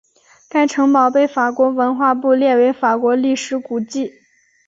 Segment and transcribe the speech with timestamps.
[0.49, 4.11] 该城堡被法国文化部列为法国历史古迹。